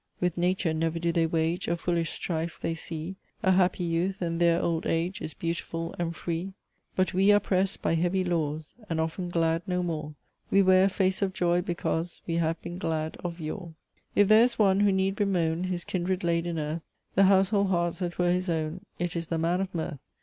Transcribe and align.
With 0.19 0.35
Nature 0.35 0.73
never 0.73 0.97
do 0.97 1.11
they 1.11 1.27
wage 1.27 1.67
A 1.67 1.77
foolish 1.77 2.09
strife; 2.09 2.57
they 2.59 2.73
see 2.73 3.17
A 3.43 3.51
happy 3.51 3.83
youth, 3.83 4.19
and 4.19 4.39
their 4.41 4.59
old 4.59 4.87
age 4.87 5.21
Is 5.21 5.35
beautiful 5.35 5.93
and 5.99 6.15
free! 6.15 6.53
But 6.95 7.13
we 7.13 7.31
are 7.31 7.39
pressed 7.39 7.83
by 7.83 7.93
heavy 7.93 8.23
laws; 8.23 8.73
And 8.89 8.99
often 8.99 9.29
glad 9.29 9.61
no 9.67 9.83
more, 9.83 10.15
We 10.49 10.63
wear 10.63 10.85
a 10.85 10.89
face 10.89 11.21
of 11.21 11.33
joy, 11.33 11.61
because 11.61 12.19
We 12.25 12.37
have 12.37 12.59
been 12.63 12.79
glad 12.79 13.15
of 13.23 13.39
yore. 13.39 13.75
If 14.15 14.27
there 14.27 14.43
is 14.43 14.57
one, 14.57 14.79
who 14.79 14.91
need 14.91 15.15
bemoan 15.17 15.65
His 15.65 15.83
kindred 15.83 16.23
laid 16.23 16.47
in 16.47 16.57
earth, 16.57 16.81
The 17.13 17.25
household 17.25 17.67
hearts 17.67 17.99
that 17.99 18.17
were 18.17 18.31
his 18.31 18.49
own, 18.49 18.81
It 18.97 19.15
is 19.15 19.27
the 19.27 19.37
man 19.37 19.61
of 19.61 19.75
mirth. 19.75 19.99